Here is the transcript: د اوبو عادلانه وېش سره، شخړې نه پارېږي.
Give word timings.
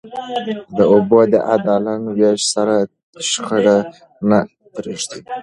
د 0.77 0.79
اوبو 0.93 1.15
عادلانه 1.47 2.09
وېش 2.17 2.41
سره، 2.53 2.75
شخړې 3.29 3.77
نه 4.29 4.39
پارېږي. 4.71 5.17